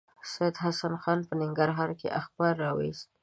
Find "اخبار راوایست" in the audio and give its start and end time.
2.19-3.07